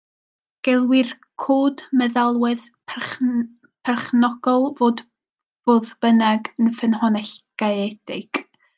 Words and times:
Gelwir 0.67 1.11
cod 1.43 1.83
meddalwedd 1.99 2.65
perchnogol, 2.93 4.67
fodd 4.83 5.95
bynnag, 6.07 6.53
yn 6.63 6.77
ffynhonnell 6.81 7.35
gaeedig. 7.65 8.47